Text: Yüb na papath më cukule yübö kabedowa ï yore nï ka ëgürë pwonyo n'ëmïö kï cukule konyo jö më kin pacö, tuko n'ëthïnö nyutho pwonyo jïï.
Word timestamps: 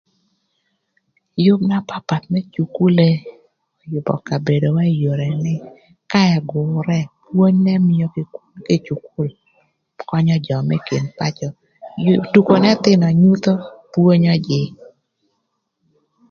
Yüb 1.45 1.59
na 1.69 1.77
papath 1.89 2.25
më 2.33 2.39
cukule 2.53 3.09
yübö 3.91 4.13
kabedowa 4.27 4.83
ï 4.91 4.99
yore 5.03 5.27
nï 5.43 5.53
ka 6.11 6.21
ëgürë 6.35 6.99
pwonyo 7.25 7.57
n'ëmïö 7.63 8.05
kï 8.65 8.77
cukule 8.85 9.33
konyo 10.09 10.35
jö 10.45 10.57
më 10.67 10.75
kin 10.87 11.03
pacö, 11.17 11.47
tuko 12.33 12.53
n'ëthïnö 12.59 13.07
nyutho 13.21 13.53
pwonyo 13.91 14.33
jïï. 14.45 14.67